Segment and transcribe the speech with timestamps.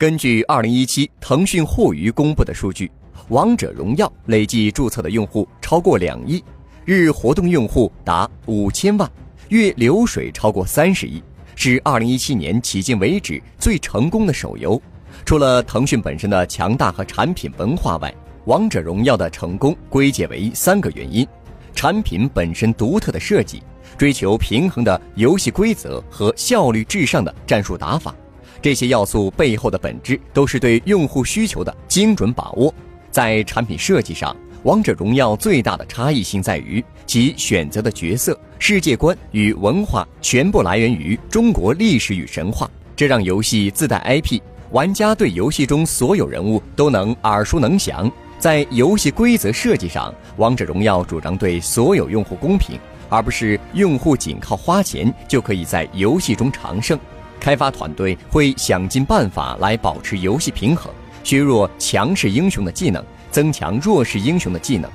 [0.00, 2.86] 根据二零一七腾讯互娱公布的数据，
[3.28, 6.42] 《王者荣耀》累计注册的用户超过两亿，
[6.86, 9.06] 日活动用户达五千万，
[9.50, 11.22] 月流水超过三十亿，
[11.54, 14.80] 是二零一七年迄今为止最成功的手游。
[15.26, 18.10] 除了腾讯本身的强大和产品文化外，
[18.46, 21.28] 《王者荣耀》的成功归结为三个原因：
[21.74, 23.62] 产品本身独特的设计，
[23.98, 28.14] 追求平衡的游戏规则和效率至上的战术打法。
[28.62, 32.72] 这些要素背后的本质都是对用户需求的精准把握。
[33.10, 48.10] 在产品设计上，《王者荣耀》最大的差异性在于其选择的角色、世界观与文化全部来源于中国历史与神话，这让游戏自带 IP，玩家对游戏中所有人物都能耳熟能详。
[48.38, 56.98] 在游戏规则设计上，《王者荣耀》主张对所有用户公平，而不是用户仅靠花钱就可以在游戏中长胜。
[57.40, 60.92] 开发团队会想尽办法来保持游戏平衡，
[61.24, 64.88] 削弱强势英雄的技能，增强弱势英雄的技能。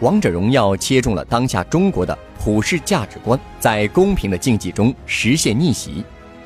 [0.00, 6.04] 王者荣耀切中了当下中国的普世价值观，在公平的竞技中实现逆袭。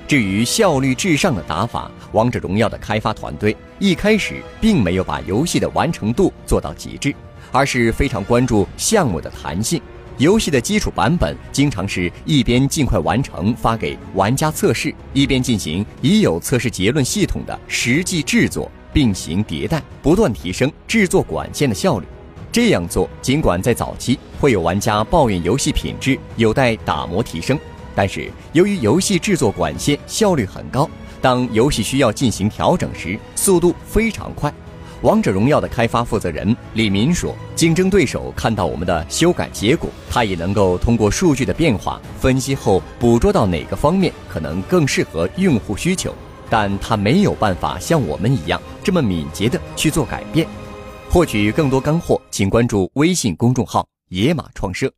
[0.09, 7.15] 至于效率至上的打法，王者荣耀的开发团队一开始并没有把游戏的完成度做到极致，
[7.51, 9.81] 而是非常关注项目的弹性。
[10.19, 22.07] 游戏的基础版本经常是一边尽快完成发给玩家测试，一边进行已有测试结论系统的实际制作，并行迭代，不断提升制作管线的效率。
[22.53, 27.59] 这样做，尽管在早期会有玩家抱怨游戏品质有待打磨提升，
[27.95, 30.89] 但是由于游戏制作管线效率很高，
[31.23, 34.53] 当游戏需要进行调整时，速度非常快。
[35.03, 46.15] 王者荣耀的开发负责人李民说：“竞争对手看到我们的修改结果，他也能够通过数据的变化分析后捕捉到哪个方面可能更适合用户需求，
[46.49, 50.47] 但他没有办法像我们一样这么敏捷的去做改变。”
[51.11, 54.89] 获取更多干货，请关注微信公众号“野马创社”。